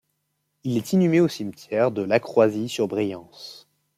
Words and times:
Il 0.63 0.77
est 0.77 0.93
inhumé 0.93 1.19
au 1.19 1.27
cimetière 1.27 1.91
de 1.91 2.01
La 2.01 2.19
Croisille-sur-Briance. 2.19 3.67